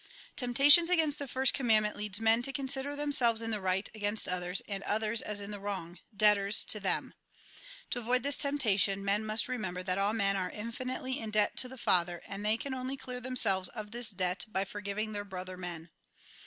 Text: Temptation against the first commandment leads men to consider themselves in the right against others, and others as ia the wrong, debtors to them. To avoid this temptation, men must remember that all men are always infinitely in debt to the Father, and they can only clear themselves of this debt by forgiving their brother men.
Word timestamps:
Temptation 0.35 0.89
against 0.89 1.19
the 1.19 1.27
first 1.27 1.53
commandment 1.53 1.95
leads 1.95 2.19
men 2.19 2.41
to 2.41 2.51
consider 2.51 2.95
themselves 2.95 3.39
in 3.39 3.51
the 3.51 3.61
right 3.61 3.87
against 3.93 4.27
others, 4.27 4.63
and 4.67 4.81
others 4.81 5.21
as 5.21 5.39
ia 5.39 5.45
the 5.49 5.59
wrong, 5.59 5.99
debtors 6.17 6.65
to 6.65 6.79
them. 6.79 7.13
To 7.91 7.99
avoid 7.99 8.23
this 8.23 8.35
temptation, 8.37 9.05
men 9.05 9.23
must 9.23 9.47
remember 9.47 9.83
that 9.83 9.99
all 9.99 10.13
men 10.13 10.35
are 10.37 10.47
always 10.49 10.57
infinitely 10.57 11.19
in 11.19 11.29
debt 11.29 11.55
to 11.57 11.69
the 11.69 11.77
Father, 11.77 12.23
and 12.25 12.43
they 12.43 12.57
can 12.57 12.73
only 12.73 12.97
clear 12.97 13.21
themselves 13.21 13.69
of 13.69 13.91
this 13.91 14.09
debt 14.09 14.45
by 14.47 14.65
forgiving 14.65 15.11
their 15.11 15.23
brother 15.23 15.55
men. 15.55 15.91